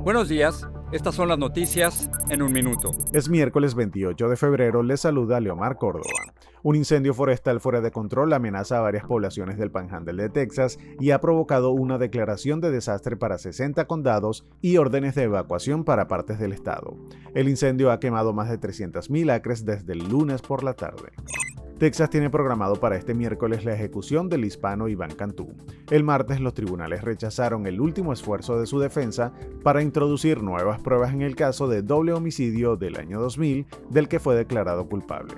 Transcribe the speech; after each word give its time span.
Buenos 0.00 0.28
días, 0.28 0.66
estas 0.90 1.14
son 1.14 1.28
las 1.28 1.38
noticias 1.38 2.10
en 2.30 2.42
un 2.42 2.52
minuto. 2.52 2.92
Es 3.12 3.28
miércoles 3.28 3.74
28 3.74 4.28
de 4.28 4.36
febrero, 4.36 4.82
les 4.82 5.00
saluda 5.00 5.40
Leomar 5.40 5.76
Córdoba. 5.76 6.06
Un 6.62 6.76
incendio 6.76 7.14
forestal 7.14 7.60
fuera 7.60 7.80
de 7.80 7.90
control 7.90 8.32
amenaza 8.32 8.78
a 8.78 8.80
varias 8.80 9.04
poblaciones 9.04 9.58
del 9.58 9.70
Panhandle 9.70 10.22
de 10.22 10.28
Texas 10.28 10.78
y 10.98 11.10
ha 11.10 11.20
provocado 11.20 11.70
una 11.70 11.98
declaración 11.98 12.60
de 12.60 12.70
desastre 12.70 13.16
para 13.16 13.38
60 13.38 13.86
condados 13.86 14.46
y 14.60 14.76
órdenes 14.76 15.14
de 15.14 15.24
evacuación 15.24 15.84
para 15.84 16.08
partes 16.08 16.38
del 16.38 16.52
estado. 16.52 16.96
El 17.34 17.48
incendio 17.48 17.92
ha 17.92 18.00
quemado 18.00 18.32
más 18.32 18.48
de 18.48 18.58
300.000 18.58 19.30
acres 19.30 19.64
desde 19.64 19.92
el 19.92 20.08
lunes 20.08 20.42
por 20.42 20.64
la 20.64 20.74
tarde. 20.74 21.12
Texas 21.78 22.10
tiene 22.10 22.28
programado 22.28 22.74
para 22.74 22.96
este 22.96 23.14
miércoles 23.14 23.64
la 23.64 23.72
ejecución 23.72 24.28
del 24.28 24.44
hispano 24.44 24.88
Iván 24.88 25.14
Cantú. 25.14 25.54
El 25.92 26.02
martes 26.02 26.40
los 26.40 26.52
tribunales 26.52 27.02
rechazaron 27.02 27.68
el 27.68 27.80
último 27.80 28.12
esfuerzo 28.12 28.58
de 28.58 28.66
su 28.66 28.80
defensa 28.80 29.32
para 29.62 29.80
introducir 29.80 30.42
nuevas 30.42 30.80
pruebas 30.80 31.12
en 31.12 31.22
el 31.22 31.36
caso 31.36 31.68
de 31.68 31.82
doble 31.82 32.12
homicidio 32.12 32.74
del 32.74 32.96
año 32.96 33.20
2000 33.20 33.66
del 33.90 34.08
que 34.08 34.18
fue 34.18 34.34
declarado 34.34 34.88
culpable. 34.88 35.34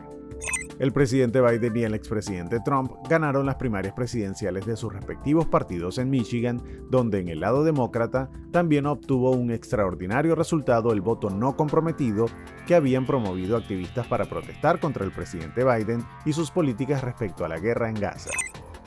El 0.81 0.95
presidente 0.95 1.43
Biden 1.43 1.77
y 1.77 1.83
el 1.83 1.93
expresidente 1.93 2.59
Trump 2.65 2.91
ganaron 3.07 3.45
las 3.45 3.57
primarias 3.57 3.93
presidenciales 3.93 4.65
de 4.65 4.77
sus 4.77 4.91
respectivos 4.91 5.45
partidos 5.45 5.99
en 5.99 6.09
Michigan, 6.09 6.63
donde 6.89 7.21
en 7.21 7.29
el 7.29 7.41
lado 7.41 7.65
demócrata 7.65 8.31
también 8.51 8.87
obtuvo 8.87 9.33
un 9.33 9.51
extraordinario 9.51 10.35
resultado 10.35 10.95
el 10.95 11.03
voto 11.03 11.29
no 11.29 11.55
comprometido 11.55 12.25
que 12.67 12.75
habían 12.75 13.05
promovido 13.05 13.59
activistas 13.59 14.07
para 14.07 14.25
protestar 14.25 14.81
contra 14.81 15.05
el 15.05 15.13
presidente 15.13 15.65
Biden 15.65 16.03
y 16.25 16.33
sus 16.33 16.51
políticas 16.51 17.05
respecto 17.05 17.45
a 17.45 17.49
la 17.51 17.59
guerra 17.59 17.91
en 17.91 17.97
Gaza. 17.97 18.31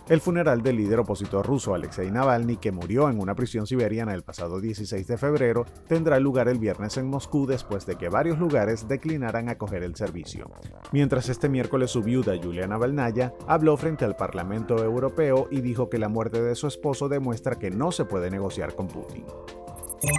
El 0.09 0.19
funeral 0.19 0.61
del 0.61 0.75
líder 0.75 0.99
opositor 0.99 1.45
ruso 1.45 1.73
Alexei 1.73 2.11
Navalny, 2.11 2.57
que 2.57 2.73
murió 2.73 3.09
en 3.09 3.21
una 3.21 3.35
prisión 3.35 3.65
siberiana 3.65 4.13
el 4.13 4.23
pasado 4.23 4.59
16 4.59 5.07
de 5.07 5.17
febrero, 5.17 5.65
tendrá 5.87 6.19
lugar 6.19 6.49
el 6.49 6.59
viernes 6.59 6.97
en 6.97 7.07
Moscú 7.07 7.45
después 7.45 7.85
de 7.85 7.95
que 7.95 8.09
varios 8.09 8.37
lugares 8.37 8.87
declinaran 8.89 9.47
acoger 9.47 9.81
el 9.81 9.95
servicio. 9.95 10.51
Mientras 10.91 11.29
este 11.29 11.47
miércoles 11.47 11.91
su 11.91 12.01
viuda 12.01 12.35
Yulia 12.35 12.67
Navalnaya 12.67 13.33
habló 13.47 13.77
frente 13.77 14.03
al 14.03 14.17
Parlamento 14.17 14.83
Europeo 14.83 15.47
y 15.49 15.61
dijo 15.61 15.89
que 15.89 15.99
la 15.99 16.09
muerte 16.09 16.41
de 16.41 16.55
su 16.55 16.67
esposo 16.67 17.07
demuestra 17.07 17.57
que 17.57 17.71
no 17.71 17.93
se 17.93 18.03
puede 18.03 18.29
negociar 18.29 18.75
con 18.75 18.89
Putin. 18.89 19.23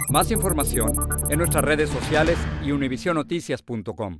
Más 0.09 0.31
información 0.31 0.93
en 1.29 1.37
nuestras 1.37 1.63
redes 1.63 1.91
sociales 1.91 2.39
y 2.63 2.71
univisionoticias.com. 2.71 4.19